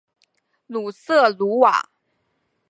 [0.65, 1.91] 鲁瑟卢瓦。